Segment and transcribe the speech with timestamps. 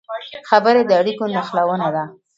[0.49, 2.03] خبرې د اړیکو نښلونه ده